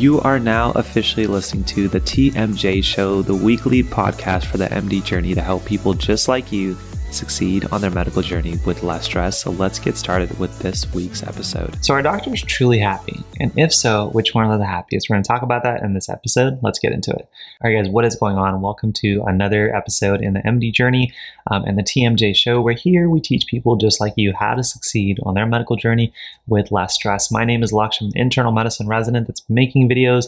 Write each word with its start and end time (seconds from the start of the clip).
You 0.00 0.18
are 0.22 0.38
now 0.38 0.72
officially 0.76 1.26
listening 1.26 1.64
to 1.64 1.86
the 1.86 2.00
TMJ 2.00 2.82
Show, 2.82 3.20
the 3.20 3.34
weekly 3.34 3.82
podcast 3.82 4.46
for 4.46 4.56
the 4.56 4.64
MD 4.64 5.04
journey 5.04 5.34
to 5.34 5.42
help 5.42 5.66
people 5.66 5.92
just 5.92 6.26
like 6.26 6.50
you 6.50 6.74
succeed 7.14 7.66
on 7.72 7.80
their 7.80 7.90
medical 7.90 8.22
journey 8.22 8.58
with 8.64 8.82
less 8.82 9.04
stress. 9.04 9.40
So 9.40 9.50
let's 9.50 9.78
get 9.78 9.96
started 9.96 10.38
with 10.38 10.58
this 10.58 10.92
week's 10.92 11.22
episode. 11.22 11.84
So, 11.84 11.94
are 11.94 12.02
doctors 12.02 12.42
truly 12.42 12.78
happy? 12.78 13.22
And 13.38 13.52
if 13.56 13.72
so, 13.72 14.10
which 14.10 14.34
one 14.34 14.46
are 14.46 14.58
the 14.58 14.66
happiest? 14.66 15.08
We're 15.08 15.14
going 15.14 15.24
to 15.24 15.28
talk 15.28 15.42
about 15.42 15.62
that 15.62 15.82
in 15.82 15.94
this 15.94 16.08
episode. 16.08 16.58
Let's 16.62 16.78
get 16.78 16.92
into 16.92 17.10
it. 17.10 17.28
All 17.62 17.70
right, 17.70 17.82
guys, 17.82 17.90
what 17.90 18.04
is 18.04 18.16
going 18.16 18.36
on? 18.36 18.60
Welcome 18.60 18.92
to 18.94 19.22
another 19.26 19.74
episode 19.74 20.22
in 20.22 20.34
the 20.34 20.40
MD 20.40 20.72
journey 20.72 21.12
um, 21.50 21.64
and 21.64 21.78
the 21.78 21.82
TMJ 21.82 22.36
show, 22.36 22.60
where 22.60 22.74
here 22.74 23.08
we 23.08 23.20
teach 23.20 23.46
people 23.46 23.76
just 23.76 24.00
like 24.00 24.14
you 24.16 24.32
how 24.38 24.54
to 24.54 24.62
succeed 24.62 25.18
on 25.24 25.34
their 25.34 25.46
medical 25.46 25.76
journey 25.76 26.12
with 26.46 26.72
less 26.72 26.94
stress. 26.94 27.30
My 27.30 27.44
name 27.44 27.62
is 27.62 27.72
Lakshman, 27.72 28.12
internal 28.14 28.52
medicine 28.52 28.86
resident 28.86 29.26
that's 29.26 29.48
making 29.48 29.88
videos 29.88 30.26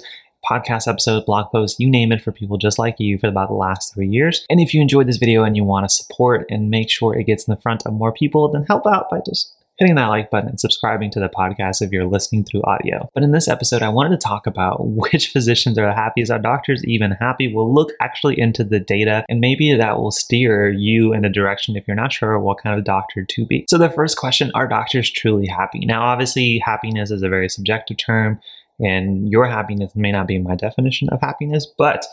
podcast 0.48 0.88
episodes, 0.88 1.24
blog 1.24 1.50
posts, 1.50 1.78
you 1.78 1.90
name 1.90 2.12
it 2.12 2.22
for 2.22 2.32
people 2.32 2.58
just 2.58 2.78
like 2.78 2.96
you 2.98 3.18
for 3.18 3.28
about 3.28 3.48
the 3.48 3.54
last 3.54 3.94
three 3.94 4.08
years. 4.08 4.44
And 4.50 4.60
if 4.60 4.74
you 4.74 4.80
enjoyed 4.80 5.08
this 5.08 5.18
video 5.18 5.44
and 5.44 5.56
you 5.56 5.64
want 5.64 5.88
to 5.88 5.94
support 5.94 6.46
and 6.50 6.70
make 6.70 6.90
sure 6.90 7.16
it 7.16 7.24
gets 7.24 7.46
in 7.46 7.54
the 7.54 7.60
front 7.60 7.84
of 7.86 7.92
more 7.92 8.12
people, 8.12 8.50
then 8.50 8.64
help 8.64 8.86
out 8.86 9.10
by 9.10 9.20
just 9.26 9.54
hitting 9.78 9.96
that 9.96 10.06
like 10.06 10.30
button 10.30 10.50
and 10.50 10.60
subscribing 10.60 11.10
to 11.10 11.18
the 11.18 11.28
podcast 11.28 11.80
if 11.80 11.90
you're 11.90 12.04
listening 12.04 12.44
through 12.44 12.62
audio. 12.64 13.08
But 13.14 13.22
in 13.22 13.32
this 13.32 13.48
episode, 13.48 13.82
I 13.82 13.88
wanted 13.88 14.10
to 14.10 14.24
talk 14.24 14.46
about 14.46 14.76
which 14.86 15.28
physicians 15.28 15.78
are 15.78 15.86
the 15.86 15.94
happiest. 15.94 16.30
Are 16.30 16.38
doctors 16.38 16.84
even 16.84 17.12
happy? 17.12 17.52
We'll 17.52 17.72
look 17.72 17.92
actually 18.00 18.38
into 18.38 18.64
the 18.64 18.80
data 18.80 19.24
and 19.28 19.40
maybe 19.40 19.74
that 19.74 19.98
will 19.98 20.10
steer 20.10 20.70
you 20.70 21.12
in 21.12 21.24
a 21.24 21.32
direction 21.32 21.76
if 21.76 21.84
you're 21.86 21.96
not 21.96 22.12
sure 22.12 22.38
what 22.38 22.62
kind 22.62 22.78
of 22.78 22.84
doctor 22.84 23.24
to 23.24 23.46
be. 23.46 23.64
So 23.68 23.78
the 23.78 23.90
first 23.90 24.16
question, 24.16 24.50
are 24.54 24.68
doctors 24.68 25.10
truly 25.10 25.46
happy? 25.46 25.80
Now, 25.84 26.02
obviously, 26.02 26.58
happiness 26.64 27.10
is 27.10 27.22
a 27.22 27.28
very 27.28 27.48
subjective 27.48 27.96
term. 27.96 28.40
And 28.80 29.30
your 29.30 29.46
happiness 29.46 29.94
may 29.94 30.12
not 30.12 30.26
be 30.26 30.38
my 30.38 30.56
definition 30.56 31.08
of 31.10 31.20
happiness, 31.20 31.66
but 31.78 32.06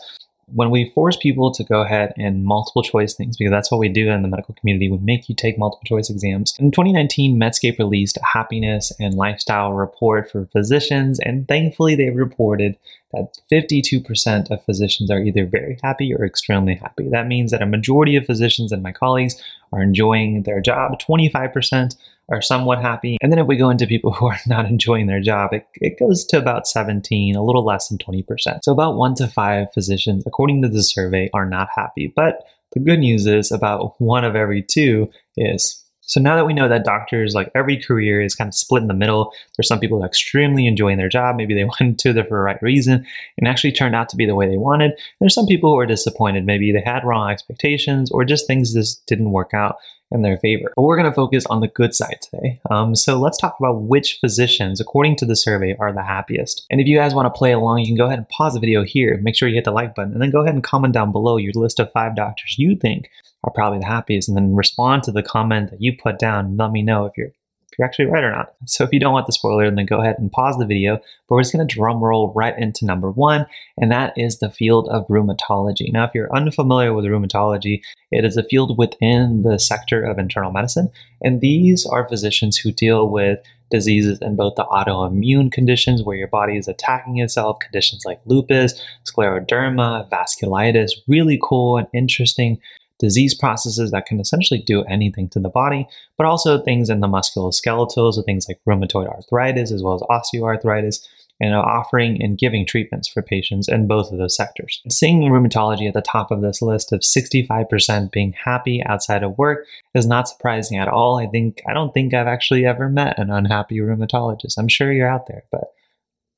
when 0.52 0.70
we 0.70 0.90
force 0.94 1.16
people 1.16 1.52
to 1.52 1.64
go 1.64 1.82
ahead 1.82 2.12
and 2.16 2.44
multiple 2.44 2.82
choice 2.82 3.14
things, 3.14 3.36
because 3.36 3.52
that's 3.52 3.70
what 3.70 3.78
we 3.78 3.88
do 3.88 4.08
in 4.10 4.22
the 4.22 4.28
medical 4.28 4.54
community, 4.54 4.90
we 4.90 4.98
make 4.98 5.28
you 5.28 5.34
take 5.34 5.58
multiple 5.58 5.84
choice 5.84 6.10
exams. 6.10 6.54
In 6.58 6.70
2019, 6.70 7.38
Medscape 7.38 7.78
released 7.78 8.16
a 8.16 8.24
happiness 8.24 8.92
and 8.98 9.14
lifestyle 9.14 9.72
report 9.72 10.30
for 10.30 10.46
physicians, 10.46 11.20
and 11.20 11.46
thankfully 11.46 11.94
they 11.94 12.10
reported 12.10 12.76
that 13.12 13.38
52% 13.50 14.50
of 14.50 14.64
physicians 14.64 15.10
are 15.10 15.20
either 15.20 15.44
very 15.44 15.78
happy 15.82 16.14
or 16.14 16.24
extremely 16.24 16.74
happy. 16.74 17.08
That 17.08 17.26
means 17.26 17.50
that 17.50 17.62
a 17.62 17.66
majority 17.66 18.16
of 18.16 18.26
physicians 18.26 18.72
and 18.72 18.82
my 18.82 18.92
colleagues 18.92 19.42
are 19.72 19.82
enjoying 19.82 20.42
their 20.42 20.60
job. 20.60 21.00
25% 21.00 21.96
are 22.30 22.40
somewhat 22.42 22.80
happy. 22.80 23.16
And 23.20 23.30
then 23.32 23.38
if 23.38 23.46
we 23.46 23.56
go 23.56 23.70
into 23.70 23.86
people 23.86 24.12
who 24.14 24.26
are 24.26 24.38
not 24.46 24.66
enjoying 24.66 25.06
their 25.06 25.20
job, 25.20 25.52
it, 25.52 25.66
it 25.74 25.98
goes 25.98 26.24
to 26.26 26.38
about 26.38 26.66
17, 26.66 27.36
a 27.36 27.44
little 27.44 27.64
less 27.64 27.88
than 27.88 27.98
20%. 27.98 28.24
So 28.62 28.72
about 28.72 28.96
one 28.96 29.14
to 29.16 29.26
five 29.26 29.72
physicians, 29.74 30.24
according 30.26 30.62
to 30.62 30.68
the 30.68 30.82
survey, 30.82 31.30
are 31.34 31.46
not 31.46 31.68
happy. 31.74 32.12
But 32.14 32.44
the 32.72 32.80
good 32.80 33.00
news 33.00 33.26
is 33.26 33.50
about 33.50 34.00
one 34.00 34.24
of 34.24 34.36
every 34.36 34.62
two 34.62 35.10
is. 35.36 35.84
So 36.02 36.20
now 36.20 36.34
that 36.34 36.46
we 36.46 36.54
know 36.54 36.68
that 36.68 36.84
doctors, 36.84 37.34
like 37.34 37.52
every 37.54 37.80
career, 37.80 38.20
is 38.20 38.34
kind 38.34 38.48
of 38.48 38.54
split 38.54 38.82
in 38.82 38.88
the 38.88 38.94
middle, 38.94 39.32
there's 39.56 39.68
some 39.68 39.78
people 39.78 40.04
extremely 40.04 40.66
enjoying 40.66 40.98
their 40.98 41.08
job. 41.08 41.36
Maybe 41.36 41.54
they 41.54 41.64
went 41.80 41.80
into 41.80 42.10
it 42.10 42.28
for 42.28 42.38
the 42.38 42.42
right 42.42 42.60
reason 42.62 43.06
and 43.38 43.46
actually 43.46 43.70
turned 43.72 43.94
out 43.94 44.08
to 44.08 44.16
be 44.16 44.26
the 44.26 44.34
way 44.34 44.48
they 44.48 44.56
wanted. 44.56 44.92
There's 45.20 45.34
some 45.34 45.46
people 45.46 45.70
who 45.70 45.78
are 45.78 45.86
disappointed. 45.86 46.46
Maybe 46.46 46.72
they 46.72 46.82
had 46.84 47.04
wrong 47.04 47.30
expectations 47.30 48.10
or 48.10 48.24
just 48.24 48.48
things 48.48 48.74
just 48.74 49.06
didn't 49.06 49.30
work 49.30 49.54
out 49.54 49.76
in 50.12 50.22
their 50.22 50.38
favor. 50.38 50.72
But 50.74 50.82
we're 50.82 50.96
going 50.96 51.08
to 51.08 51.14
focus 51.14 51.46
on 51.46 51.60
the 51.60 51.68
good 51.68 51.94
side 51.94 52.18
today. 52.20 52.60
Um, 52.70 52.94
so 52.94 53.18
let's 53.18 53.38
talk 53.38 53.56
about 53.58 53.82
which 53.82 54.18
physicians, 54.20 54.80
according 54.80 55.16
to 55.16 55.24
the 55.24 55.36
survey, 55.36 55.76
are 55.78 55.92
the 55.92 56.02
happiest. 56.02 56.66
And 56.70 56.80
if 56.80 56.86
you 56.86 56.96
guys 56.96 57.14
want 57.14 57.26
to 57.26 57.38
play 57.38 57.52
along, 57.52 57.80
you 57.80 57.86
can 57.86 57.96
go 57.96 58.06
ahead 58.06 58.18
and 58.18 58.28
pause 58.28 58.54
the 58.54 58.60
video 58.60 58.82
here. 58.82 59.18
Make 59.22 59.36
sure 59.36 59.48
you 59.48 59.54
hit 59.54 59.64
the 59.64 59.70
like 59.70 59.94
button, 59.94 60.12
and 60.12 60.20
then 60.20 60.30
go 60.30 60.40
ahead 60.40 60.54
and 60.54 60.64
comment 60.64 60.94
down 60.94 61.12
below 61.12 61.36
your 61.36 61.52
list 61.54 61.80
of 61.80 61.92
five 61.92 62.16
doctors 62.16 62.58
you 62.58 62.76
think 62.76 63.08
are 63.44 63.52
probably 63.52 63.78
the 63.78 63.86
happiest, 63.86 64.28
and 64.28 64.36
then 64.36 64.54
respond 64.54 65.02
to 65.02 65.12
the 65.12 65.22
comment 65.22 65.70
that 65.70 65.80
you 65.80 65.96
put 65.96 66.18
down. 66.18 66.44
And 66.44 66.58
let 66.58 66.72
me 66.72 66.82
know 66.82 67.06
if 67.06 67.12
you're 67.16 67.32
you're 67.78 67.86
actually 67.86 68.06
right 68.06 68.24
or 68.24 68.30
not. 68.30 68.54
So 68.66 68.84
if 68.84 68.92
you 68.92 69.00
don't 69.00 69.12
want 69.12 69.26
the 69.26 69.32
spoiler, 69.32 69.70
then 69.70 69.86
go 69.86 70.00
ahead 70.00 70.16
and 70.18 70.30
pause 70.30 70.56
the 70.58 70.66
video. 70.66 70.96
But 71.28 71.34
we're 71.34 71.42
just 71.42 71.54
going 71.54 71.66
to 71.66 71.74
drum 71.74 72.02
roll 72.02 72.32
right 72.34 72.58
into 72.58 72.84
number 72.84 73.10
one, 73.10 73.46
and 73.78 73.90
that 73.90 74.12
is 74.16 74.38
the 74.38 74.50
field 74.50 74.88
of 74.90 75.06
rheumatology. 75.08 75.92
Now, 75.92 76.04
if 76.04 76.10
you're 76.14 76.34
unfamiliar 76.34 76.92
with 76.92 77.04
rheumatology, 77.04 77.82
it 78.10 78.24
is 78.24 78.36
a 78.36 78.44
field 78.44 78.76
within 78.76 79.42
the 79.42 79.58
sector 79.58 80.02
of 80.04 80.18
internal 80.18 80.52
medicine, 80.52 80.90
and 81.22 81.40
these 81.40 81.86
are 81.86 82.08
physicians 82.08 82.56
who 82.56 82.72
deal 82.72 83.08
with 83.08 83.38
diseases 83.70 84.18
in 84.20 84.34
both 84.34 84.56
the 84.56 84.64
autoimmune 84.64 85.50
conditions 85.52 86.02
where 86.02 86.16
your 86.16 86.28
body 86.28 86.56
is 86.56 86.66
attacking 86.66 87.18
itself, 87.18 87.60
conditions 87.60 88.04
like 88.04 88.20
lupus, 88.26 88.82
scleroderma, 89.04 90.10
vasculitis, 90.10 90.90
really 91.06 91.38
cool 91.42 91.76
and 91.76 91.86
interesting 91.94 92.60
disease 93.00 93.34
processes 93.34 93.90
that 93.90 94.06
can 94.06 94.20
essentially 94.20 94.60
do 94.60 94.84
anything 94.84 95.28
to 95.30 95.40
the 95.40 95.48
body, 95.48 95.88
but 96.16 96.26
also 96.26 96.62
things 96.62 96.88
in 96.88 97.00
the 97.00 97.08
musculoskeletal, 97.08 98.12
so 98.12 98.22
things 98.22 98.46
like 98.46 98.60
rheumatoid 98.68 99.08
arthritis 99.08 99.72
as 99.72 99.82
well 99.82 99.94
as 99.94 100.02
osteoarthritis, 100.02 101.04
and 101.40 101.54
offering 101.54 102.22
and 102.22 102.36
giving 102.36 102.66
treatments 102.66 103.08
for 103.08 103.22
patients 103.22 103.66
in 103.66 103.86
both 103.86 104.12
of 104.12 104.18
those 104.18 104.36
sectors. 104.36 104.82
Seeing 104.90 105.22
rheumatology 105.22 105.88
at 105.88 105.94
the 105.94 106.02
top 106.02 106.30
of 106.30 106.42
this 106.42 106.60
list 106.60 106.92
of 106.92 107.00
65% 107.00 108.12
being 108.12 108.34
happy 108.44 108.82
outside 108.84 109.22
of 109.22 109.38
work 109.38 109.66
is 109.94 110.06
not 110.06 110.28
surprising 110.28 110.78
at 110.78 110.88
all. 110.88 111.18
I 111.18 111.26
think 111.26 111.62
I 111.66 111.72
don't 111.72 111.94
think 111.94 112.12
I've 112.12 112.26
actually 112.26 112.66
ever 112.66 112.90
met 112.90 113.18
an 113.18 113.30
unhappy 113.30 113.78
rheumatologist. 113.78 114.58
I'm 114.58 114.68
sure 114.68 114.92
you're 114.92 115.08
out 115.08 115.28
there, 115.28 115.44
but 115.50 115.72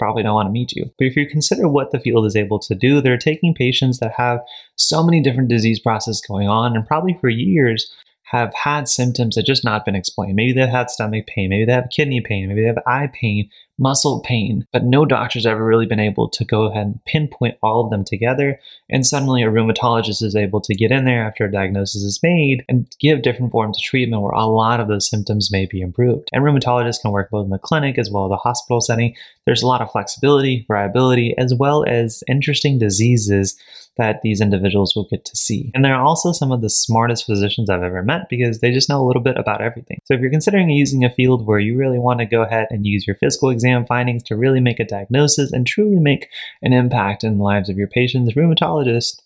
probably 0.02 0.24
don't 0.24 0.34
want 0.34 0.48
to 0.48 0.52
meet 0.52 0.72
you. 0.72 0.90
But 0.98 1.06
if 1.06 1.16
you 1.16 1.28
consider 1.28 1.68
what 1.68 1.92
the 1.92 2.00
field 2.00 2.26
is 2.26 2.34
able 2.34 2.58
to 2.58 2.74
do, 2.74 3.00
they're 3.00 3.16
taking 3.16 3.54
patients 3.54 4.00
that 4.00 4.12
have 4.16 4.40
so 4.74 5.00
many 5.04 5.20
different 5.20 5.48
disease 5.48 5.78
processes 5.78 6.20
going 6.26 6.48
on 6.48 6.74
and 6.74 6.84
probably 6.84 7.16
for 7.20 7.28
years 7.28 7.88
have 8.24 8.52
had 8.54 8.88
symptoms 8.88 9.36
that 9.36 9.46
just 9.46 9.64
not 9.64 9.84
been 9.84 9.94
explained. 9.94 10.34
Maybe 10.34 10.54
they've 10.54 10.68
had 10.68 10.90
stomach 10.90 11.26
pain, 11.28 11.50
maybe 11.50 11.66
they 11.66 11.72
have 11.72 11.90
kidney 11.94 12.20
pain, 12.20 12.48
maybe 12.48 12.62
they 12.62 12.66
have 12.66 12.82
eye 12.84 13.10
pain, 13.12 13.48
muscle 13.78 14.20
pain, 14.20 14.66
but 14.72 14.84
no 14.84 15.04
doctor's 15.04 15.46
ever 15.46 15.64
really 15.64 15.86
been 15.86 16.00
able 16.00 16.28
to 16.28 16.44
go 16.44 16.64
ahead 16.64 16.86
and 16.86 17.04
pinpoint 17.04 17.56
all 17.62 17.84
of 17.84 17.90
them 17.90 18.04
together. 18.04 18.58
And 18.90 19.06
suddenly 19.06 19.42
a 19.42 19.50
rheumatologist 19.50 20.22
is 20.22 20.36
able 20.36 20.60
to 20.62 20.74
get 20.74 20.90
in 20.90 21.04
there 21.04 21.26
after 21.26 21.44
a 21.44 21.50
diagnosis 21.50 22.02
is 22.02 22.20
made 22.22 22.64
and 22.68 22.86
give 23.00 23.22
different 23.22 23.52
forms 23.52 23.78
of 23.78 23.82
treatment 23.82 24.22
where 24.22 24.32
a 24.32 24.46
lot 24.46 24.80
of 24.80 24.88
those 24.88 25.08
symptoms 25.08 25.50
may 25.50 25.66
be 25.66 25.80
improved. 25.80 26.28
And 26.32 26.44
rheumatologists 26.44 27.00
can 27.00 27.10
work 27.10 27.30
both 27.30 27.44
in 27.44 27.50
the 27.50 27.58
clinic 27.58 27.98
as 27.98 28.10
well 28.10 28.26
as 28.26 28.30
the 28.30 28.36
hospital 28.36 28.80
setting. 28.80 29.14
There's 29.46 29.62
a 29.62 29.66
lot 29.66 29.80
of 29.80 29.90
flexibility, 29.90 30.64
variability, 30.68 31.34
as 31.38 31.54
well 31.54 31.84
as 31.84 32.22
interesting 32.28 32.78
diseases 32.78 33.56
that 33.98 34.22
these 34.22 34.40
individuals 34.40 34.94
will 34.96 35.06
get 35.10 35.24
to 35.24 35.36
see. 35.36 35.70
And 35.74 35.84
they're 35.84 36.00
also 36.00 36.32
some 36.32 36.50
of 36.50 36.62
the 36.62 36.70
smartest 36.70 37.26
physicians 37.26 37.68
I've 37.68 37.82
ever 37.82 38.02
met 38.02 38.28
because 38.30 38.60
they 38.60 38.70
just 38.70 38.88
know 38.88 39.02
a 39.02 39.06
little 39.06 39.22
bit 39.22 39.36
about 39.36 39.60
everything. 39.60 39.98
So 40.04 40.14
if 40.14 40.20
you're 40.20 40.30
considering 40.30 40.70
using 40.70 41.04
a 41.04 41.10
field 41.10 41.46
where 41.46 41.58
you 41.58 41.76
really 41.76 41.98
want 41.98 42.20
to 42.20 42.26
go 42.26 42.42
ahead 42.42 42.68
and 42.70 42.86
use 42.86 43.06
your 43.06 43.16
physical 43.16 43.50
exam 43.50 43.61
findings 43.86 44.22
to 44.24 44.36
really 44.36 44.60
make 44.60 44.80
a 44.80 44.84
diagnosis 44.84 45.52
and 45.52 45.66
truly 45.66 45.98
make 45.98 46.28
an 46.62 46.72
impact 46.72 47.24
in 47.24 47.38
the 47.38 47.44
lives 47.44 47.68
of 47.68 47.76
your 47.76 47.88
patients, 47.88 48.34
rheumatologists 48.34 49.20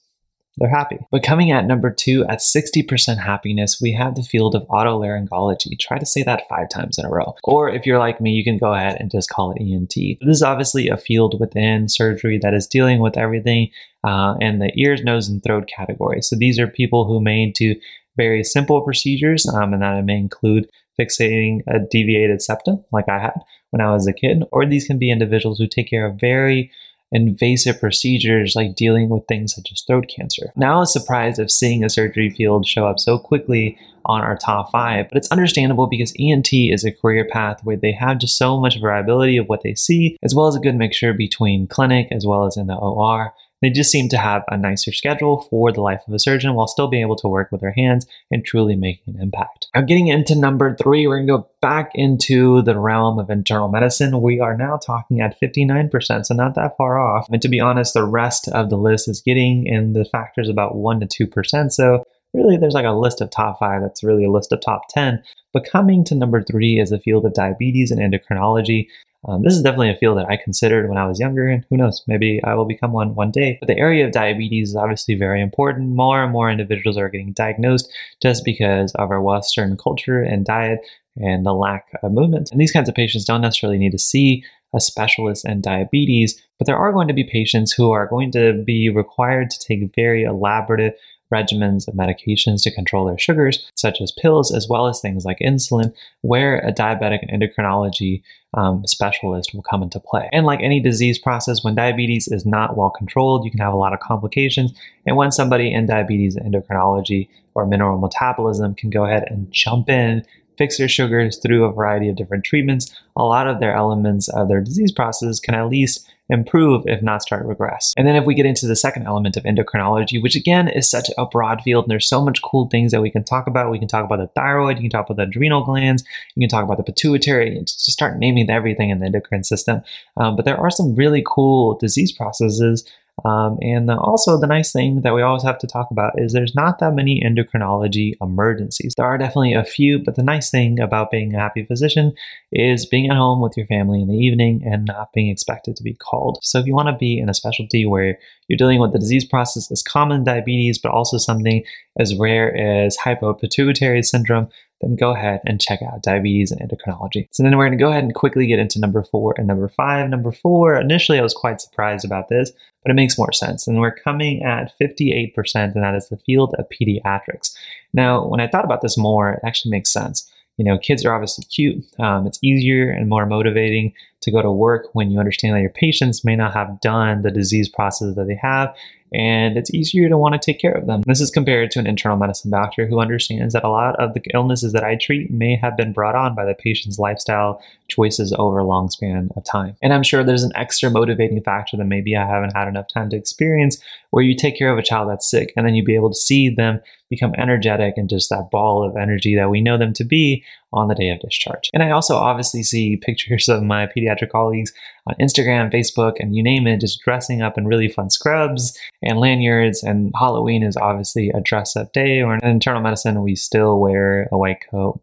they're 0.59 0.71
happy. 0.71 0.99
But 1.11 1.23
coming 1.23 1.51
at 1.51 1.67
number 1.67 1.91
two, 1.91 2.25
at 2.29 2.39
60% 2.39 3.19
happiness, 3.19 3.79
we 3.81 3.93
have 3.93 4.15
the 4.15 4.23
field 4.23 4.55
of 4.55 4.67
otolaryngology. 4.69 5.79
Try 5.79 5.99
to 5.99 6.07
say 6.07 6.23
that 6.23 6.49
five 6.49 6.71
times 6.71 6.99
in 6.99 7.05
a 7.05 7.11
row. 7.11 7.35
Or 7.45 7.69
if 7.69 7.85
you're 7.85 7.99
like 7.99 8.21
me, 8.21 8.31
you 8.31 8.43
can 8.43 8.57
go 8.57 8.73
ahead 8.73 8.97
and 8.99 9.11
just 9.11 9.29
call 9.29 9.53
it 9.53 9.61
ENT. 9.61 9.95
This 9.95 10.37
is 10.37 10.43
obviously 10.43 10.89
a 10.89 10.97
field 10.97 11.39
within 11.39 11.89
surgery 11.89 12.39
that 12.43 12.55
is 12.55 12.67
dealing 12.67 13.01
with 13.01 13.19
everything 13.19 13.71
uh, 14.05 14.35
in 14.41 14.59
the 14.59 14.73
ears, 14.77 15.03
nose, 15.03 15.29
and 15.29 15.43
throat 15.43 15.69
category. 15.75 16.23
So 16.23 16.37
these 16.37 16.59
are 16.59 16.67
people 16.67 17.05
who 17.05 17.21
may 17.21 17.51
do 17.51 17.75
very 18.17 18.43
simple 18.43 18.81
procedures, 18.81 19.47
um, 19.47 19.75
and 19.75 19.83
that 19.83 20.03
may 20.05 20.17
include 20.17 20.71
fixating 20.99 21.61
a 21.67 21.79
deviated 21.79 22.41
septum, 22.41 22.83
like 22.93 23.09
I 23.11 23.19
had 23.19 23.35
when 23.71 23.81
I 23.81 23.93
was 23.93 24.07
a 24.07 24.13
kid, 24.13 24.45
or 24.53 24.67
these 24.67 24.87
can 24.87 24.99
be 24.99 25.11
individuals 25.11 25.59
who 25.59 25.67
take 25.67 25.91
care 25.91 26.07
of 26.07 26.21
very 26.21 26.71
invasive 27.13 27.79
procedures 27.79 28.55
like 28.57 28.75
dealing 28.75 29.09
with 29.09 29.27
things 29.27 29.55
such 29.55 29.71
as 29.71 29.83
throat 29.83 30.07
cancer. 30.15 30.53
Now, 30.57 30.77
I 30.77 30.81
was 30.81 30.93
surprised 30.93 31.39
of 31.39 31.51
seeing 31.51 31.85
a 31.85 31.91
surgery 31.91 32.31
field 32.31 32.67
show 32.67 32.87
up 32.87 32.99
so 32.99 33.19
quickly 33.19 33.79
on 34.05 34.23
our 34.23 34.37
top 34.37 34.71
five, 34.71 35.09
but 35.09 35.17
it's 35.17 35.31
understandable 35.31 35.87
because 35.87 36.15
ENT 36.19 36.53
is 36.53 36.85
a 36.85 36.93
career 36.93 37.27
path 37.31 37.61
where 37.65 37.77
they 37.77 37.93
have 37.93 38.19
just 38.19 38.37
so 38.37 38.59
much 38.59 38.81
variability 38.81 39.37
of 39.37 39.49
what 39.49 39.63
they 39.63 39.75
see, 39.75 40.17
as 40.23 40.35
well 40.35 40.47
as 40.47 40.57
a 40.57 40.61
good 40.61 40.77
mixture 40.77 41.13
between 41.13 41.67
clinic 41.67 42.09
as 42.11 42.27
well 42.27 42.45
as 42.45 42.57
in 42.57 42.67
the 42.67 42.75
OR. 42.75 43.33
They 43.63 43.71
just 43.71 43.91
seem 43.91 44.09
to 44.11 44.19
have 44.19 44.43
a 44.51 44.57
nicer 44.57 44.93
schedule 44.93 45.47
for 45.51 45.73
the 45.73 45.81
life 45.81 46.03
of 46.07 46.15
a 46.15 46.19
surgeon 46.19 46.55
while 46.55 46.67
still 46.67 46.89
being 46.89 47.03
able 47.03 47.17
to 47.17 47.29
work 47.29 47.51
with 47.51 47.61
their 47.61 47.73
hands 47.73 48.07
and 48.31 48.45
truly 48.45 48.77
making 48.77 49.15
an 49.15 49.23
impact. 49.23 49.69
Now, 49.75 49.83
getting 49.83 50.09
into 50.09 50.35
number 50.35 50.77
three, 50.77 51.07
we're 51.07 51.17
going 51.17 51.27
to 51.27 51.39
go 51.39 51.51
back 51.63 51.91
into 51.95 52.63
the 52.63 52.79
realm 52.79 53.19
of 53.19 53.31
internal 53.31 53.69
medicine. 53.69 54.21
We 54.21 54.41
are 54.41 54.57
now 54.57 54.77
talking 54.77 55.21
at 55.21 55.41
59%, 55.41 56.27
so 56.27 56.35
not 56.35 56.55
that 56.55 56.77
far 56.77 56.99
off. 56.99 57.27
And 57.31 57.41
to 57.43 57.49
be 57.49 57.61
honest, 57.61 57.95
the 57.95 58.05
rest 58.05 58.49
of 58.49 58.71
the 58.71 58.77
list 58.77 59.09
is 59.09 59.23
getting 59.23 59.67
in 59.67 59.95
the 59.95 60.05
factors 60.05 60.49
about 60.49 60.75
1% 60.75 61.09
to 61.09 61.27
2%. 61.27 61.73
So 61.73 62.05
really 62.35 62.57
there's 62.57 62.75
like 62.75 62.85
a 62.85 62.93
list 62.93 63.21
of 63.21 63.31
top 63.31 63.59
five 63.59 63.81
that's 63.81 64.05
really 64.05 64.25
a 64.25 64.31
list 64.31 64.53
of 64.53 64.61
top 64.61 64.83
10 64.91 65.23
but 65.53 65.65
coming 65.65 66.05
to 66.05 66.15
number 66.15 66.43
three 66.43 66.79
is 66.79 66.91
the 66.91 67.01
field 67.01 67.25
of 67.25 67.35
diabetes 67.35 67.91
and 67.91 68.01
endocrinology 68.01 68.87
Um, 69.27 69.43
this 69.43 69.55
is 69.55 69.63
definitely 69.63 69.91
a 69.91 69.97
field 69.97 70.19
that 70.19 70.29
I 70.29 70.37
considered 70.37 70.89
when 70.89 70.99
I 70.99 71.07
was 71.07 71.19
younger, 71.19 71.49
and 71.49 71.65
who 71.69 71.77
knows, 71.77 72.03
maybe 72.07 72.41
I 72.45 72.55
will 72.55 72.65
become 72.65 72.93
one 72.93 73.15
one 73.15 73.31
day. 73.31 73.57
But 73.61 73.67
the 73.67 73.79
area 73.79 74.05
of 74.07 74.13
diabetes 74.13 74.71
is 74.71 74.77
obviously 74.77 75.15
very 75.15 75.41
important. 75.41 75.97
More 75.97 76.23
and 76.23 76.33
more 76.33 76.51
individuals 76.51 76.97
are 76.97 77.09
getting 77.09 77.33
diagnosed 77.33 77.93
just 78.23 78.45
because 78.45 78.95
of 78.95 79.11
our 79.11 79.21
Western 79.21 79.77
culture 79.77 80.21
and 80.23 80.45
diet 80.45 80.81
and 81.17 81.45
the 81.45 81.55
lack 81.55 81.89
of 82.03 82.13
movement. 82.13 82.51
And 82.53 82.61
these 82.61 82.73
kinds 82.73 82.89
of 82.89 82.95
patients 82.95 83.25
don't 83.25 83.41
necessarily 83.41 83.79
need 83.79 83.93
to 83.93 83.99
see 83.99 84.45
a 84.75 84.81
specialist 84.81 85.47
in 85.49 85.61
diabetes, 85.61 86.41
but 86.59 86.67
there 86.67 86.77
are 86.77 86.93
going 86.93 87.09
to 87.09 87.15
be 87.15 87.25
patients 87.25 87.73
who 87.73 87.91
are 87.91 88.07
going 88.07 88.31
to 88.33 88.63
be 88.65 88.91
required 88.91 89.51
to 89.51 89.59
take 89.59 89.95
very 89.95 90.25
elaborate 90.25 90.99
regimens 91.33 91.89
of 91.89 91.95
medications 91.95 92.63
to 92.63 92.75
control 92.75 93.07
their 93.07 93.19
sugars, 93.19 93.71
such 93.75 94.01
as 94.01 94.13
pills, 94.13 94.55
as 94.55 94.69
well 94.69 94.87
as 94.87 95.01
things 95.01 95.25
like 95.25 95.39
insulin, 95.41 95.93
where 96.23 96.59
a 96.59 96.73
diabetic 96.73 97.29
endocrinology 97.33 98.23
um, 98.55 98.87
specialist 98.87 99.53
will 99.53 99.63
come 99.63 99.83
into 99.83 100.01
play. 100.01 100.29
And 100.33 100.47
like 100.47 100.61
any 100.63 100.81
disease 100.81 101.19
process, 101.19 101.63
when 101.63 101.75
diabetes 101.75 102.29
is 102.29 102.47
not 102.47 102.77
well 102.77 102.91
controlled, 102.91 103.45
you 103.45 103.51
can 103.51 103.61
have 103.61 103.75
a 103.75 103.79
lot 103.79 103.93
of 103.93 104.01
complications. 104.01 104.73
And 105.07 105.17
when 105.17 105.33
somebody 105.33 105.73
in 105.73 105.87
diabetes 105.87 106.37
endocrinology 106.37 107.29
or 107.55 107.67
mineral 107.67 107.99
metabolism 107.99 108.75
can 108.75 108.91
go 108.91 109.05
ahead 109.05 109.25
and 109.29 109.51
jump 109.51 109.89
in 109.89 110.25
fix 110.57 110.79
their 110.79 110.89
sugars 110.89 111.39
through 111.39 111.65
a 111.65 111.73
variety 111.73 112.09
of 112.09 112.17
different 112.17 112.45
treatments, 112.45 112.95
a 113.17 113.23
lot 113.23 113.47
of 113.47 113.61
their 113.61 113.75
elements 113.75 114.29
of 114.29 114.49
their 114.49 114.61
disease 114.61 114.93
process 114.93 115.41
can 115.41 115.55
at 115.55 115.69
least 115.69 116.09
improve, 116.29 116.83
if 116.87 117.03
not 117.03 117.23
start 117.23 117.47
regress. 117.47 117.93
And 117.97 118.07
then 118.07 118.17
if 118.17 118.25
we 118.25 118.35
get 118.35 118.47
into 118.47 118.67
the 118.67 118.77
second 118.77 119.07
element 119.07 119.37
of 119.37 119.45
endocrinology, 119.45 120.23
which 120.23 120.35
again 120.35 120.69
is 120.69 120.91
such 120.91 121.09
a 121.17 121.27
broad 121.27 121.63
field, 121.63 121.85
and 121.85 121.91
there's 121.91 122.09
so 122.09 122.25
much 122.25 122.43
cool 122.43 122.69
things 122.69 122.93
that 122.93 123.03
we 123.03 123.11
can 123.11 123.25
talk 123.25 123.47
about. 123.47 123.71
We 123.71 123.79
can 123.79 123.89
talk 123.89 124.05
about 124.05 124.19
the 124.19 124.29
thyroid, 124.29 124.77
you 124.77 124.83
can 124.83 124.91
talk 124.91 125.07
about 125.09 125.17
the 125.17 125.29
adrenal 125.29 125.65
glands, 125.65 126.05
you 126.35 126.41
can 126.41 126.49
talk 126.49 126.65
about 126.65 126.79
the 126.79 126.83
pituitary, 126.83 127.57
and 127.57 127.67
just 127.67 127.91
start 127.91 128.19
naming 128.19 128.51
everything 128.51 128.91
in 128.91 129.01
the 129.01 129.07
endocrine 129.07 129.45
system. 129.45 129.83
Um, 130.17 130.37
but 130.37 130.45
there 130.45 130.59
are 130.59 130.71
some 130.71 130.95
really 130.95 131.23
cool 131.27 131.79
disease 131.79 132.13
processes 132.13 132.85
um, 133.25 133.57
and 133.63 133.89
the, 133.89 133.97
also, 133.97 134.39
the 134.39 134.47
nice 134.47 134.73
thing 134.73 135.01
that 135.01 135.15
we 135.15 135.23
always 135.23 135.43
have 135.43 135.59
to 135.61 135.67
talk 135.67 135.89
about 135.91 136.13
is 136.17 136.33
there's 136.33 136.55
not 136.55 136.81
that 136.81 136.95
many 136.95 137.23
endocrinology 137.23 138.13
emergencies. 138.21 138.93
There 138.95 139.07
are 139.07 139.17
definitely 139.17 139.55
a 139.55 139.65
few, 139.65 139.99
but 139.99 140.17
the 140.17 140.23
nice 140.23 140.51
thing 140.51 140.79
about 140.81 141.11
being 141.11 141.35
a 141.35 141.39
happy 141.39 141.65
physician 141.65 142.13
is 142.53 142.85
being 142.85 143.09
at 143.09 143.17
home 143.17 143.41
with 143.41 143.57
your 143.57 143.67
family 143.69 144.03
in 144.03 144.09
the 144.09 144.19
evening 144.19 144.63
and 144.67 144.85
not 144.85 145.15
being 145.15 145.31
expected 145.31 145.77
to 145.77 145.83
be 145.83 145.95
called. 145.95 146.41
So, 146.43 146.59
if 146.59 146.67
you 146.67 146.75
want 146.75 146.89
to 146.89 146.97
be 146.97 147.19
in 147.19 147.31
a 147.31 147.35
specialty 147.35 147.87
where 147.87 148.19
you're 148.49 148.59
dealing 148.59 148.81
with 148.81 148.93
the 148.93 148.99
disease 148.99 149.25
process 149.25 149.71
as 149.73 149.83
common 149.83 150.23
diabetes, 150.23 150.79
but 150.79 150.93
also 150.93 151.17
something 151.17 151.65
as 151.99 152.15
rare 152.17 152.55
as 152.55 152.99
hypopituitary 152.99 154.05
syndrome, 154.05 154.49
then 154.81 154.97
go 154.97 155.15
ahead 155.15 155.41
and 155.47 155.61
check 155.61 155.81
out 155.83 156.03
diabetes 156.03 156.51
and 156.51 156.61
endocrinology. 156.61 157.29
So 157.31 157.43
then 157.43 157.57
we're 157.57 157.67
going 157.67 157.79
to 157.79 157.83
go 157.83 157.91
ahead 157.91 158.05
and 158.05 158.15
quickly 158.15 158.47
get 158.47 158.59
into 158.59 158.79
number 158.79 159.03
four 159.03 159.35
and 159.39 159.47
number 159.47 159.69
five. 159.69 160.09
Number 160.11 160.33
four, 160.33 160.79
initially 160.79 161.19
I 161.19 161.23
was 161.23 161.35
quite 161.35 161.61
surprised 161.61 162.05
about 162.05 162.29
this, 162.29 162.53
but 162.83 162.91
it 162.91 162.95
makes 162.95 163.19
more 163.19 163.33
sense. 163.33 163.67
And 163.67 163.81
we're 163.81 163.95
coming 163.95 164.43
at 164.43 164.73
58%, 164.81 165.35
and 165.55 165.83
that 165.83 165.95
is 165.95 166.09
the 166.09 166.19
field 166.19 166.55
of 166.59 166.67
pediatrics. 166.69 167.57
Now, 167.95 168.27
when 168.27 168.41
I 168.41 168.49
thought 168.49 168.65
about 168.65 168.83
this 168.83 168.99
more, 168.99 169.33
it 169.33 169.41
actually 169.45 169.71
makes 169.71 169.93
sense. 169.93 170.31
You 170.59 170.65
know, 170.65 170.79
kids 170.79 171.05
are 171.05 171.15
obviously 171.15 171.45
cute. 171.45 171.85
Um, 171.99 172.27
it's 172.27 172.39
easier 172.43 172.91
and 172.91 173.09
more 173.09 173.27
motivating 173.27 173.93
to 174.23 174.31
go 174.31 174.41
to 174.41 174.51
work 174.51 174.89
when 174.95 175.11
you 175.11 175.19
understand 175.19 175.55
that 175.55 175.61
your 175.61 175.71
patients 175.71 176.25
may 176.25 176.35
not 176.35 176.55
have 176.55 176.81
done 176.81 177.23
the 177.23 177.31
disease 177.31 177.69
process 177.69 178.15
that 178.15 178.27
they 178.27 178.39
have 178.41 178.75
and 179.13 179.57
it's 179.57 179.73
easier 179.73 180.09
to 180.09 180.19
want 180.19 180.35
to 180.35 180.39
take 180.45 180.61
care 180.61 180.73
of 180.73 180.87
them. 180.87 181.03
This 181.07 181.21
is 181.21 181.31
compared 181.31 181.71
to 181.73 181.79
an 181.79 181.87
internal 181.87 182.17
medicine 182.17 182.51
doctor 182.51 182.87
who 182.87 183.01
understands 183.01 183.55
that 183.55 183.65
a 183.65 183.69
lot 183.69 183.97
of 184.01 184.15
the 184.15 184.23
illnesses 184.35 184.73
that 184.73 184.85
I 184.85 184.97
treat 184.97 185.31
may 185.31 185.57
have 185.57 185.77
been 185.77 185.93
brought 185.93 186.15
on 186.15 186.35
by 186.35 186.45
the 186.45 186.55
patient's 186.55 186.99
lifestyle 186.99 187.63
choices 187.89 188.35
over 188.39 188.59
a 188.59 188.65
long 188.65 188.91
span 188.91 189.31
of 189.37 189.45
time. 189.45 189.77
And 189.83 189.93
I'm 189.93 190.03
sure 190.03 190.25
there's 190.25 190.43
an 190.43 190.53
extra 190.57 190.91
motivating 190.91 191.41
factor 191.43 191.77
that 191.77 191.85
maybe 191.85 192.17
I 192.17 192.27
haven't 192.27 192.57
had 192.57 192.69
enough 192.69 192.89
time 192.89 193.11
to 193.11 193.17
experience 193.17 193.81
where 194.11 194.25
you 194.25 194.35
take 194.35 194.59
care 194.59 194.73
of 194.73 194.79
a 194.79 194.83
child 194.83 195.09
that's 195.09 195.31
sick 195.31 195.53
and 195.57 195.67
then 195.67 195.75
you 195.75 195.85
be 195.85 195.95
able 195.95 196.11
to 196.11 196.17
see 196.17 196.49
them 196.49 196.81
become 197.09 197.35
energetic 197.37 197.95
and 197.97 198.09
just 198.09 198.31
that 198.31 198.51
ball 198.51 198.85
of 198.85 198.97
energy 198.97 199.37
that 199.37 199.51
we 199.51 199.61
know 199.61 199.79
them 199.79 199.93
to 199.93 200.05
be 200.05 200.43
on 200.73 200.89
the 200.89 200.95
day 200.95 201.11
of 201.11 201.21
discharge. 201.21 201.71
And 201.73 201.83
I 201.83 201.91
also 201.91 202.17
obviously 202.17 202.63
see 202.63 202.97
pictures 202.97 203.49
of 203.49 203.63
my 203.63 203.87
pediatric 203.87 204.31
colleagues 204.31 204.73
on 205.07 205.15
Instagram, 205.21 205.73
Facebook, 205.73 206.15
and 206.19 206.35
you 206.35 206.43
name 206.43 206.67
it, 206.67 206.81
just 206.81 207.01
dressing 207.03 207.43
up 207.43 207.57
in 207.57 207.67
really 207.67 207.89
fun 207.89 208.11
scrubs 208.11 208.77
and 209.07 209.21
lanyards. 209.21 209.83
And 209.83 210.13
Halloween 210.19 210.63
is 210.63 210.77
obviously 210.77 211.31
a 211.31 211.41
dress 211.41 211.77
up 211.77 211.93
day, 211.93 212.21
or 212.21 212.35
in 212.35 212.45
internal 212.45 212.83
medicine, 212.83 213.23
we 213.23 213.37
still 213.37 213.81
wear 213.81 214.29
a 214.33 214.39
white 214.39 214.65
coat, 214.71 215.01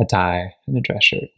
a 0.00 0.04
tie, 0.04 0.54
and 0.66 0.76
a 0.76 0.80
dress 0.80 1.04
shirt. 1.04 1.28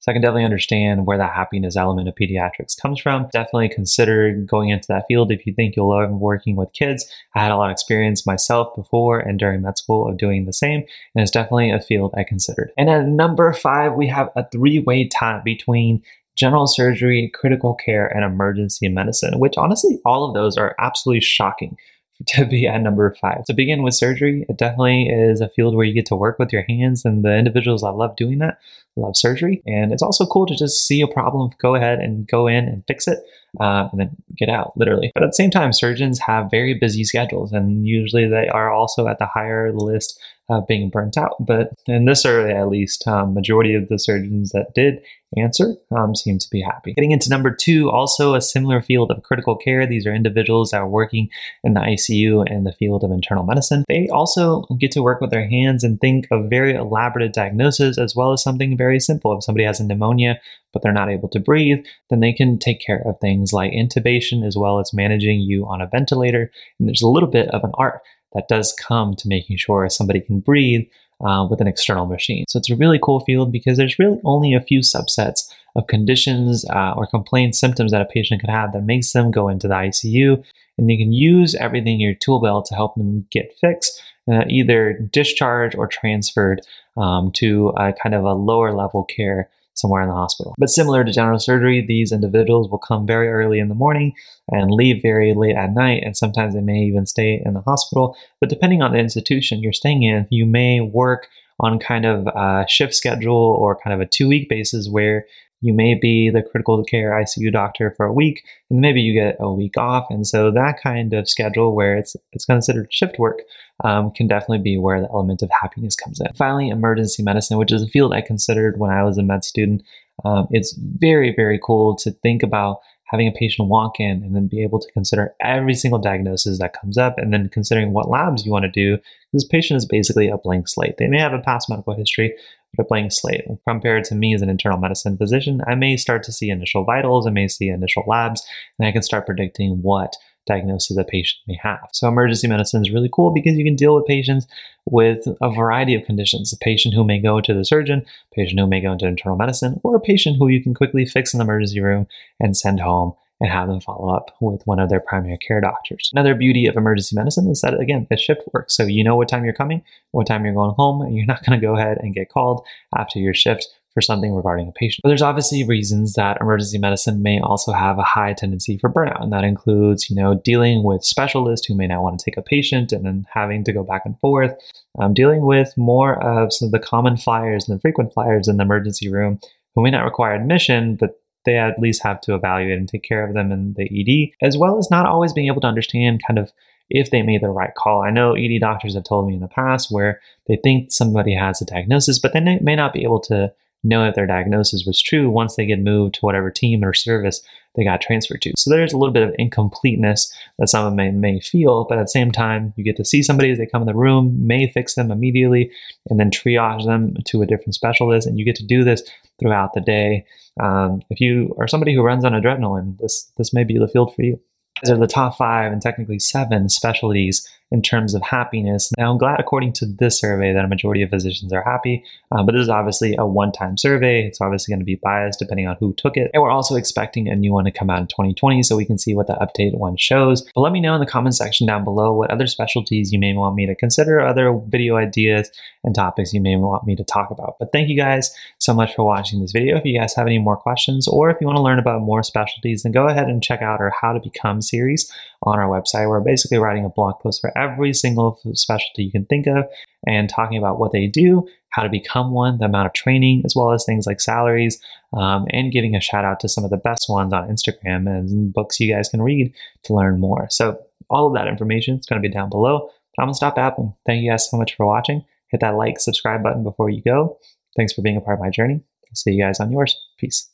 So 0.00 0.12
I 0.12 0.14
can 0.16 0.20
definitely 0.20 0.44
understand 0.44 1.06
where 1.06 1.16
that 1.16 1.32
happiness 1.32 1.78
element 1.78 2.08
of 2.08 2.14
pediatrics 2.14 2.78
comes 2.78 3.00
from. 3.00 3.26
Definitely 3.32 3.70
consider 3.70 4.32
going 4.32 4.68
into 4.68 4.84
that 4.88 5.06
field 5.08 5.32
if 5.32 5.46
you 5.46 5.54
think 5.54 5.76
you'll 5.76 5.88
love 5.88 6.10
working 6.10 6.56
with 6.56 6.74
kids. 6.74 7.10
I 7.34 7.42
had 7.42 7.50
a 7.50 7.56
lot 7.56 7.70
of 7.70 7.72
experience 7.72 8.26
myself 8.26 8.76
before 8.76 9.18
and 9.18 9.38
during 9.38 9.62
med 9.62 9.78
school 9.78 10.06
of 10.06 10.18
doing 10.18 10.44
the 10.44 10.52
same, 10.52 10.80
and 11.14 11.22
it's 11.22 11.30
definitely 11.30 11.70
a 11.70 11.80
field 11.80 12.12
I 12.18 12.24
considered. 12.24 12.70
And 12.76 12.90
at 12.90 13.06
number 13.06 13.50
five, 13.54 13.94
we 13.94 14.06
have 14.08 14.28
a 14.36 14.46
three-way 14.50 15.08
tie 15.08 15.40
between 15.42 16.02
general 16.36 16.66
surgery, 16.66 17.30
critical 17.34 17.74
care, 17.74 18.06
and 18.06 18.24
emergency 18.24 18.88
medicine, 18.88 19.38
which 19.38 19.54
honestly, 19.56 20.00
all 20.04 20.26
of 20.26 20.34
those 20.34 20.56
are 20.56 20.74
absolutely 20.78 21.20
shocking 21.20 21.76
to 22.26 22.44
be 22.44 22.66
at 22.66 22.80
number 22.80 23.14
five. 23.20 23.44
To 23.44 23.54
begin 23.54 23.82
with 23.82 23.94
surgery, 23.94 24.44
it 24.48 24.56
definitely 24.56 25.08
is 25.08 25.40
a 25.40 25.48
field 25.50 25.74
where 25.74 25.86
you 25.86 25.94
get 25.94 26.06
to 26.06 26.16
work 26.16 26.38
with 26.38 26.52
your 26.52 26.64
hands, 26.68 27.04
and 27.04 27.24
the 27.24 27.36
individuals 27.36 27.82
I 27.82 27.90
love 27.90 28.16
doing 28.16 28.38
that 28.38 28.58
love 28.96 29.16
surgery. 29.16 29.62
And 29.66 29.92
it's 29.92 30.02
also 30.02 30.26
cool 30.26 30.46
to 30.46 30.54
just 30.54 30.86
see 30.86 31.00
a 31.00 31.08
problem, 31.08 31.50
go 31.58 31.74
ahead 31.74 31.98
and 31.98 32.26
go 32.26 32.46
in 32.46 32.68
and 32.68 32.84
fix 32.86 33.08
it, 33.08 33.18
uh, 33.60 33.88
and 33.90 34.00
then 34.00 34.16
get 34.36 34.48
out, 34.48 34.76
literally. 34.76 35.10
But 35.14 35.22
at 35.22 35.30
the 35.30 35.34
same 35.34 35.50
time, 35.50 35.72
surgeons 35.72 36.18
have 36.20 36.50
very 36.50 36.74
busy 36.74 37.04
schedules, 37.04 37.52
and 37.52 37.86
usually 37.86 38.28
they 38.28 38.48
are 38.48 38.72
also 38.72 39.06
at 39.06 39.18
the 39.18 39.26
higher 39.26 39.72
list 39.72 40.18
uh, 40.50 40.60
being 40.60 40.90
burnt 40.90 41.16
out. 41.16 41.36
But 41.40 41.70
in 41.86 42.04
this 42.04 42.22
survey, 42.22 42.54
at 42.54 42.68
least, 42.68 43.06
um, 43.08 43.34
majority 43.34 43.74
of 43.74 43.88
the 43.88 43.98
surgeons 43.98 44.50
that 44.50 44.74
did 44.74 45.02
answer 45.36 45.74
um, 45.96 46.14
seem 46.14 46.38
to 46.38 46.48
be 46.50 46.60
happy. 46.60 46.92
Getting 46.92 47.10
into 47.10 47.30
number 47.30 47.50
two, 47.50 47.90
also 47.90 48.34
a 48.34 48.40
similar 48.40 48.80
field 48.82 49.10
of 49.10 49.22
critical 49.22 49.56
care. 49.56 49.86
These 49.86 50.06
are 50.06 50.14
individuals 50.14 50.70
that 50.70 50.80
are 50.80 50.88
working 50.88 51.28
in 51.64 51.74
the 51.74 51.80
ICU 51.80 52.44
and 52.48 52.66
the 52.66 52.72
field 52.72 53.02
of 53.02 53.10
internal 53.10 53.44
medicine. 53.44 53.84
They 53.88 54.08
also 54.08 54.62
get 54.78 54.92
to 54.92 55.02
work 55.02 55.20
with 55.20 55.30
their 55.30 55.48
hands 55.48 55.82
and 55.82 56.00
think 56.00 56.26
of 56.30 56.50
very 56.50 56.74
elaborate 56.74 57.32
diagnoses 57.32 57.98
as 57.98 58.14
well 58.14 58.32
as 58.32 58.42
something 58.42 58.76
very 58.76 58.83
simple. 59.00 59.36
If 59.36 59.44
somebody 59.44 59.64
has 59.64 59.80
a 59.80 59.84
pneumonia 59.84 60.40
but 60.72 60.82
they're 60.82 60.92
not 60.92 61.10
able 61.10 61.28
to 61.30 61.40
breathe, 61.40 61.84
then 62.10 62.20
they 62.20 62.32
can 62.32 62.58
take 62.58 62.80
care 62.84 63.02
of 63.06 63.18
things 63.20 63.52
like 63.52 63.72
intubation 63.72 64.46
as 64.46 64.56
well 64.56 64.80
as 64.80 64.92
managing 64.92 65.40
you 65.40 65.64
on 65.66 65.80
a 65.80 65.86
ventilator. 65.86 66.50
And 66.78 66.88
there's 66.88 67.02
a 67.02 67.08
little 67.08 67.30
bit 67.30 67.48
of 67.48 67.62
an 67.64 67.70
art 67.78 68.00
that 68.34 68.48
does 68.48 68.72
come 68.72 69.14
to 69.16 69.28
making 69.28 69.56
sure 69.56 69.88
somebody 69.88 70.20
can 70.20 70.40
breathe 70.40 70.86
uh, 71.24 71.46
with 71.48 71.60
an 71.60 71.68
external 71.68 72.06
machine. 72.06 72.44
So 72.48 72.58
it's 72.58 72.70
a 72.70 72.76
really 72.76 72.98
cool 73.00 73.20
field 73.20 73.52
because 73.52 73.76
there's 73.76 73.98
really 73.98 74.20
only 74.24 74.52
a 74.52 74.60
few 74.60 74.80
subsets 74.80 75.48
of 75.76 75.86
conditions 75.86 76.64
uh, 76.70 76.94
or 76.96 77.06
complaints, 77.06 77.58
symptoms 77.58 77.92
that 77.92 78.02
a 78.02 78.06
patient 78.06 78.40
could 78.40 78.50
have 78.50 78.72
that 78.72 78.82
makes 78.82 79.12
them 79.12 79.30
go 79.30 79.48
into 79.48 79.68
the 79.68 79.74
ICU. 79.74 80.44
And 80.76 80.90
you 80.90 80.98
can 80.98 81.12
use 81.12 81.54
everything 81.54 81.94
in 81.94 82.00
your 82.00 82.14
tool 82.14 82.40
belt 82.40 82.66
to 82.66 82.74
help 82.74 82.96
them 82.96 83.26
get 83.30 83.54
fixed, 83.60 84.02
uh, 84.30 84.44
either 84.48 84.94
discharged 85.12 85.76
or 85.76 85.86
transferred 85.86 86.60
um, 86.96 87.30
to 87.32 87.68
a 87.76 87.92
kind 87.92 88.14
of 88.14 88.24
a 88.24 88.32
lower 88.32 88.72
level 88.72 89.04
care 89.04 89.48
somewhere 89.74 90.02
in 90.02 90.08
the 90.08 90.14
hospital. 90.14 90.54
But 90.56 90.70
similar 90.70 91.04
to 91.04 91.12
general 91.12 91.38
surgery, 91.38 91.84
these 91.84 92.12
individuals 92.12 92.70
will 92.70 92.78
come 92.78 93.06
very 93.06 93.28
early 93.28 93.58
in 93.58 93.68
the 93.68 93.74
morning 93.74 94.14
and 94.50 94.70
leave 94.70 95.02
very 95.02 95.34
late 95.34 95.56
at 95.56 95.74
night, 95.74 96.02
and 96.04 96.16
sometimes 96.16 96.54
they 96.54 96.60
may 96.60 96.80
even 96.82 97.06
stay 97.06 97.42
in 97.44 97.54
the 97.54 97.60
hospital. 97.60 98.16
But 98.40 98.50
depending 98.50 98.82
on 98.82 98.92
the 98.92 98.98
institution 98.98 99.60
you're 99.60 99.72
staying 99.72 100.04
in, 100.04 100.26
you 100.30 100.46
may 100.46 100.80
work 100.80 101.28
on 101.60 101.78
kind 101.78 102.04
of 102.04 102.26
a 102.26 102.64
shift 102.68 102.94
schedule 102.94 103.34
or 103.34 103.76
kind 103.76 103.94
of 103.94 104.00
a 104.00 104.06
two 104.06 104.28
week 104.28 104.48
basis 104.48 104.88
where 104.88 105.26
you 105.64 105.72
may 105.72 105.94
be 105.94 106.28
the 106.28 106.42
critical 106.42 106.84
care 106.84 107.12
ICU 107.12 107.50
doctor 107.50 107.94
for 107.96 108.04
a 108.04 108.12
week, 108.12 108.44
and 108.68 108.80
maybe 108.80 109.00
you 109.00 109.14
get 109.14 109.38
a 109.40 109.50
week 109.50 109.78
off. 109.78 110.04
And 110.10 110.26
so 110.26 110.50
that 110.50 110.78
kind 110.82 111.14
of 111.14 111.26
schedule 111.26 111.74
where 111.74 111.96
it's 111.96 112.14
it's 112.32 112.44
considered 112.44 112.92
shift 112.92 113.18
work 113.18 113.38
um, 113.82 114.10
can 114.10 114.26
definitely 114.26 114.58
be 114.58 114.76
where 114.76 115.00
the 115.00 115.08
element 115.08 115.40
of 115.40 115.50
happiness 115.58 115.96
comes 115.96 116.20
in. 116.20 116.30
Finally, 116.34 116.68
emergency 116.68 117.22
medicine, 117.22 117.56
which 117.56 117.72
is 117.72 117.82
a 117.82 117.88
field 117.88 118.12
I 118.12 118.20
considered 118.20 118.78
when 118.78 118.90
I 118.90 119.04
was 119.04 119.16
a 119.16 119.22
med 119.22 119.42
student. 119.42 119.82
Um, 120.22 120.48
it's 120.50 120.78
very, 120.78 121.32
very 121.34 121.58
cool 121.64 121.96
to 121.96 122.10
think 122.10 122.42
about 122.42 122.80
having 123.06 123.26
a 123.26 123.32
patient 123.32 123.68
walk 123.68 124.00
in 124.00 124.22
and 124.22 124.34
then 124.34 124.48
be 124.48 124.62
able 124.62 124.80
to 124.80 124.92
consider 124.92 125.34
every 125.40 125.74
single 125.74 125.98
diagnosis 125.98 126.58
that 126.58 126.78
comes 126.78 126.98
up 126.98 127.16
and 127.16 127.32
then 127.32 127.48
considering 127.48 127.92
what 127.92 128.10
labs 128.10 128.44
you 128.44 128.52
want 128.52 128.64
to 128.64 128.70
do. 128.70 128.98
This 129.32 129.44
patient 129.44 129.78
is 129.78 129.86
basically 129.86 130.28
a 130.28 130.36
blank 130.36 130.68
slate. 130.68 130.96
They 130.98 131.08
may 131.08 131.20
have 131.20 131.32
a 131.32 131.38
past 131.38 131.70
medical 131.70 131.94
history, 131.94 132.34
a 132.78 132.84
blank 132.84 133.12
slate. 133.12 133.44
Compared 133.68 134.04
to 134.04 134.14
me 134.14 134.34
as 134.34 134.42
an 134.42 134.48
internal 134.48 134.78
medicine 134.78 135.16
physician, 135.16 135.60
I 135.66 135.74
may 135.74 135.96
start 135.96 136.22
to 136.24 136.32
see 136.32 136.50
initial 136.50 136.84
vitals, 136.84 137.26
I 137.26 137.30
may 137.30 137.48
see 137.48 137.68
initial 137.68 138.04
labs, 138.06 138.46
and 138.78 138.88
I 138.88 138.92
can 138.92 139.02
start 139.02 139.26
predicting 139.26 139.82
what 139.82 140.16
diagnosis 140.46 140.96
a 140.96 141.04
patient 141.04 141.40
may 141.46 141.58
have. 141.62 141.88
So, 141.92 142.08
emergency 142.08 142.48
medicine 142.48 142.82
is 142.82 142.92
really 142.92 143.10
cool 143.12 143.32
because 143.32 143.56
you 143.56 143.64
can 143.64 143.76
deal 143.76 143.94
with 143.94 144.06
patients 144.06 144.46
with 144.86 145.26
a 145.40 145.50
variety 145.50 145.94
of 145.94 146.04
conditions 146.04 146.52
a 146.52 146.58
patient 146.58 146.94
who 146.94 147.04
may 147.04 147.18
go 147.18 147.40
to 147.40 147.54
the 147.54 147.64
surgeon, 147.64 148.00
a 148.00 148.34
patient 148.34 148.60
who 148.60 148.66
may 148.66 148.80
go 148.80 148.92
into 148.92 149.06
internal 149.06 149.36
medicine, 149.36 149.80
or 149.82 149.96
a 149.96 150.00
patient 150.00 150.36
who 150.38 150.48
you 150.48 150.62
can 150.62 150.74
quickly 150.74 151.06
fix 151.06 151.32
in 151.32 151.38
the 151.38 151.44
emergency 151.44 151.80
room 151.80 152.06
and 152.40 152.56
send 152.56 152.80
home 152.80 153.14
and 153.44 153.52
have 153.52 153.68
them 153.68 153.80
follow 153.80 154.14
up 154.14 154.34
with 154.40 154.62
one 154.64 154.78
of 154.78 154.88
their 154.88 155.00
primary 155.00 155.38
care 155.38 155.60
doctors. 155.60 156.10
Another 156.12 156.34
beauty 156.34 156.66
of 156.66 156.76
emergency 156.76 157.14
medicine 157.14 157.48
is 157.48 157.60
that, 157.60 157.78
again, 157.78 158.06
the 158.08 158.16
shift 158.16 158.40
works. 158.52 158.74
So 158.74 158.84
you 158.84 159.04
know 159.04 159.16
what 159.16 159.28
time 159.28 159.44
you're 159.44 159.52
coming, 159.52 159.82
what 160.12 160.26
time 160.26 160.44
you're 160.44 160.54
going 160.54 160.74
home, 160.74 161.02
and 161.02 161.14
you're 161.14 161.26
not 161.26 161.44
going 161.44 161.58
to 161.58 161.66
go 161.66 161.76
ahead 161.76 161.98
and 162.00 162.14
get 162.14 162.30
called 162.30 162.64
after 162.96 163.18
your 163.18 163.34
shift 163.34 163.68
for 163.92 164.00
something 164.00 164.34
regarding 164.34 164.66
a 164.66 164.72
patient. 164.72 165.02
But 165.02 165.10
there's 165.10 165.22
obviously 165.22 165.62
reasons 165.62 166.14
that 166.14 166.38
emergency 166.40 166.78
medicine 166.78 167.22
may 167.22 167.38
also 167.38 167.70
have 167.70 167.98
a 167.98 168.02
high 168.02 168.32
tendency 168.32 168.76
for 168.78 168.90
burnout. 168.90 169.22
And 169.22 169.32
that 169.32 169.44
includes, 169.44 170.10
you 170.10 170.16
know, 170.16 170.34
dealing 170.34 170.82
with 170.82 171.04
specialists 171.04 171.66
who 171.66 171.76
may 171.76 171.86
not 171.86 172.02
want 172.02 172.18
to 172.18 172.24
take 172.24 172.36
a 172.36 172.42
patient 172.42 172.90
and 172.90 173.04
then 173.04 173.26
having 173.32 173.62
to 173.64 173.72
go 173.72 173.84
back 173.84 174.02
and 174.04 174.18
forth, 174.18 174.52
um, 174.98 175.14
dealing 175.14 175.46
with 175.46 175.72
more 175.76 176.20
of 176.24 176.52
some 176.52 176.66
of 176.66 176.72
the 176.72 176.80
common 176.80 177.16
flyers 177.16 177.68
and 177.68 177.76
the 177.76 177.80
frequent 177.80 178.12
flyers 178.12 178.48
in 178.48 178.56
the 178.56 178.64
emergency 178.64 179.08
room 179.08 179.38
who 179.74 179.82
may 179.82 179.90
not 179.90 180.04
require 180.04 180.34
admission, 180.34 180.96
but 180.96 181.20
they 181.44 181.56
at 181.56 181.78
least 181.78 182.02
have 182.02 182.20
to 182.22 182.34
evaluate 182.34 182.78
and 182.78 182.88
take 182.88 183.02
care 183.02 183.26
of 183.26 183.34
them 183.34 183.52
in 183.52 183.74
the 183.74 183.84
ED, 183.84 184.46
as 184.46 184.56
well 184.56 184.78
as 184.78 184.90
not 184.90 185.06
always 185.06 185.32
being 185.32 185.46
able 185.46 185.60
to 185.60 185.66
understand 185.66 186.22
kind 186.26 186.38
of 186.38 186.52
if 186.90 187.10
they 187.10 187.22
made 187.22 187.42
the 187.42 187.48
right 187.48 187.74
call. 187.74 188.02
I 188.02 188.10
know 188.10 188.34
ED 188.34 188.60
doctors 188.60 188.94
have 188.94 189.04
told 189.04 189.26
me 189.26 189.34
in 189.34 189.40
the 189.40 189.48
past 189.48 189.90
where 189.90 190.20
they 190.48 190.56
think 190.62 190.92
somebody 190.92 191.34
has 191.34 191.60
a 191.60 191.64
diagnosis, 191.64 192.18
but 192.18 192.32
then 192.32 192.44
they 192.44 192.58
may 192.60 192.76
not 192.76 192.92
be 192.92 193.04
able 193.04 193.20
to 193.20 193.52
know 193.82 194.06
if 194.06 194.14
their 194.14 194.26
diagnosis 194.26 194.84
was 194.86 195.00
true 195.00 195.30
once 195.30 195.56
they 195.56 195.66
get 195.66 195.78
moved 195.78 196.14
to 196.14 196.20
whatever 196.20 196.50
team 196.50 196.82
or 196.82 196.94
service 196.94 197.42
they 197.76 197.84
got 197.84 198.00
transferred 198.00 198.42
to. 198.42 198.52
So 198.56 198.70
there's 198.70 198.92
a 198.92 198.98
little 198.98 199.12
bit 199.12 199.22
of 199.22 199.34
incompleteness 199.38 200.32
that 200.58 200.68
some 200.68 200.84
of 200.84 200.92
them 200.92 200.96
may, 200.96 201.10
may 201.10 201.40
feel, 201.40 201.84
but 201.88 201.98
at 201.98 202.04
the 202.04 202.08
same 202.08 202.30
time, 202.30 202.72
you 202.76 202.84
get 202.84 202.96
to 202.96 203.04
see 203.04 203.22
somebody 203.22 203.50
as 203.50 203.58
they 203.58 203.66
come 203.66 203.82
in 203.82 203.86
the 203.86 203.94
room, 203.94 204.46
may 204.46 204.70
fix 204.70 204.94
them 204.94 205.10
immediately, 205.10 205.70
and 206.08 206.20
then 206.20 206.30
triage 206.30 206.84
them 206.84 207.14
to 207.26 207.42
a 207.42 207.46
different 207.46 207.74
specialist. 207.74 208.26
And 208.26 208.38
you 208.38 208.44
get 208.44 208.56
to 208.56 208.66
do 208.66 208.84
this 208.84 209.02
throughout 209.40 209.72
the 209.74 209.80
day. 209.80 210.24
Um, 210.62 211.02
if 211.10 211.20
you 211.20 211.54
are 211.58 211.68
somebody 211.68 211.94
who 211.94 212.02
runs 212.02 212.24
on 212.24 212.32
adrenaline, 212.32 212.98
this 212.98 213.30
this 213.36 213.52
may 213.52 213.64
be 213.64 213.78
the 213.78 213.88
field 213.88 214.14
for 214.14 214.22
you. 214.22 214.40
These 214.82 214.92
are 214.92 214.98
the 214.98 215.06
top 215.06 215.36
five 215.36 215.72
and 215.72 215.80
technically 215.80 216.18
seven 216.18 216.68
specialties 216.68 217.48
in 217.74 217.82
terms 217.82 218.14
of 218.14 218.22
happiness. 218.22 218.92
Now, 218.96 219.10
I'm 219.10 219.18
glad, 219.18 219.40
according 219.40 219.72
to 219.74 219.86
this 219.86 220.20
survey, 220.20 220.52
that 220.52 220.64
a 220.64 220.68
majority 220.68 221.02
of 221.02 221.10
physicians 221.10 221.52
are 221.52 221.64
happy, 221.64 222.04
uh, 222.30 222.44
but 222.44 222.52
this 222.52 222.62
is 222.62 222.68
obviously 222.68 223.16
a 223.18 223.26
one 223.26 223.50
time 223.50 223.76
survey. 223.76 224.24
It's 224.24 224.40
obviously 224.40 224.70
going 224.70 224.78
to 224.78 224.84
be 224.84 224.94
biased 224.94 225.40
depending 225.40 225.66
on 225.66 225.76
who 225.80 225.92
took 225.94 226.16
it. 226.16 226.30
And 226.32 226.40
we're 226.40 226.52
also 226.52 226.76
expecting 226.76 227.28
a 227.28 227.34
new 227.34 227.52
one 227.52 227.64
to 227.64 227.72
come 227.72 227.90
out 227.90 227.98
in 227.98 228.06
2020 228.06 228.62
so 228.62 228.76
we 228.76 228.84
can 228.84 228.96
see 228.96 229.12
what 229.12 229.26
the 229.26 229.34
updated 229.34 229.76
one 229.76 229.96
shows. 229.96 230.42
But 230.54 230.60
let 230.60 230.72
me 230.72 230.80
know 230.80 230.94
in 230.94 231.00
the 231.00 231.06
comment 231.06 231.34
section 231.34 231.66
down 231.66 231.82
below 231.82 232.12
what 232.12 232.30
other 232.30 232.46
specialties 232.46 233.12
you 233.12 233.18
may 233.18 233.32
want 233.32 233.56
me 233.56 233.66
to 233.66 233.74
consider, 233.74 234.20
other 234.20 234.56
video 234.68 234.94
ideas 234.94 235.50
and 235.82 235.96
topics 235.96 236.32
you 236.32 236.40
may 236.40 236.54
want 236.54 236.86
me 236.86 236.94
to 236.94 237.04
talk 237.04 237.32
about. 237.32 237.56
But 237.58 237.72
thank 237.72 237.88
you 237.88 237.96
guys 237.96 238.32
so 238.58 238.72
much 238.72 238.94
for 238.94 239.04
watching 239.04 239.40
this 239.40 239.50
video. 239.50 239.76
If 239.76 239.84
you 239.84 239.98
guys 239.98 240.14
have 240.14 240.28
any 240.28 240.38
more 240.38 240.56
questions 240.56 241.08
or 241.08 241.28
if 241.28 241.38
you 241.40 241.46
want 241.48 241.56
to 241.56 241.62
learn 241.62 241.80
about 241.80 242.02
more 242.02 242.22
specialties, 242.22 242.84
then 242.84 242.92
go 242.92 243.08
ahead 243.08 243.26
and 243.26 243.42
check 243.42 243.62
out 243.62 243.80
our 243.80 243.92
How 244.00 244.12
to 244.12 244.20
Become 244.20 244.62
series 244.62 245.12
on 245.42 245.58
our 245.58 245.68
website. 245.68 246.08
We're 246.08 246.20
basically 246.20 246.58
writing 246.58 246.84
a 246.84 246.88
blog 246.88 247.20
post 247.20 247.40
for 247.40 247.56
every 247.56 247.63
single 247.92 248.40
specialty 248.52 249.04
you 249.04 249.12
can 249.12 249.26
think 249.26 249.46
of 249.46 249.64
and 250.06 250.28
talking 250.28 250.58
about 250.58 250.78
what 250.78 250.92
they 250.92 251.06
do, 251.06 251.46
how 251.70 251.82
to 251.82 251.88
become 251.88 252.32
one, 252.32 252.58
the 252.58 252.66
amount 252.66 252.86
of 252.86 252.92
training, 252.92 253.42
as 253.44 253.54
well 253.56 253.72
as 253.72 253.84
things 253.84 254.06
like 254.06 254.20
salaries, 254.20 254.80
um, 255.12 255.46
and 255.50 255.72
giving 255.72 255.94
a 255.94 256.00
shout 256.00 256.24
out 256.24 256.40
to 256.40 256.48
some 256.48 256.64
of 256.64 256.70
the 256.70 256.76
best 256.76 257.06
ones 257.08 257.32
on 257.32 257.48
Instagram 257.48 258.06
and 258.06 258.52
books 258.52 258.80
you 258.80 258.92
guys 258.92 259.08
can 259.08 259.22
read 259.22 259.52
to 259.84 259.94
learn 259.94 260.20
more. 260.20 260.46
So, 260.50 260.78
all 261.10 261.26
of 261.26 261.34
that 261.34 261.48
information 261.48 261.98
is 261.98 262.06
going 262.06 262.20
to 262.20 262.26
be 262.26 262.32
down 262.32 262.48
below. 262.48 262.88
I'm 263.18 263.26
going 263.26 263.32
to 263.32 263.36
stop 263.36 263.56
babbling. 263.56 263.94
Thank 264.06 264.22
you 264.22 264.30
guys 264.30 264.48
so 264.50 264.56
much 264.56 264.74
for 264.74 264.86
watching. 264.86 265.24
Hit 265.48 265.60
that 265.60 265.76
like, 265.76 266.00
subscribe 266.00 266.42
button 266.42 266.64
before 266.64 266.90
you 266.90 267.02
go. 267.02 267.38
Thanks 267.76 267.92
for 267.92 268.02
being 268.02 268.16
a 268.16 268.20
part 268.20 268.38
of 268.38 268.42
my 268.42 268.50
journey. 268.50 268.80
See 269.12 269.32
you 269.32 269.42
guys 269.42 269.60
on 269.60 269.70
yours. 269.70 269.96
Peace. 270.18 270.53